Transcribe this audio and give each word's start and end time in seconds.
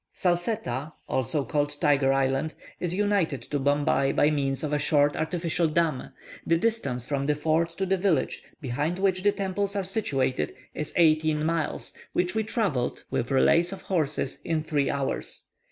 Salsetta 0.15 0.93
(also 1.07 1.45
called 1.45 1.77
Tiger 1.79 2.11
Island) 2.11 2.55
is 2.79 2.95
united 2.95 3.43
to 3.43 3.59
Bombay 3.59 4.11
by 4.13 4.31
means 4.31 4.63
of 4.63 4.73
a 4.73 4.79
short 4.79 5.15
artificial 5.15 5.67
dam. 5.67 6.09
The 6.43 6.57
distance 6.57 7.05
from 7.05 7.27
the 7.27 7.35
fort 7.35 7.69
to 7.77 7.85
the 7.85 7.97
village, 7.97 8.41
behind 8.59 8.97
which 8.97 9.21
the 9.21 9.31
temples 9.31 9.75
are 9.75 9.83
situated, 9.83 10.55
is 10.73 10.91
eighteen 10.95 11.45
miles, 11.45 11.93
which 12.13 12.33
we 12.33 12.41
travelled, 12.43 13.03
with 13.11 13.29
relays 13.29 13.71
of 13.71 13.83
horses, 13.83 14.39
in 14.43 14.63
three 14.63 14.89
hours. 14.89 15.43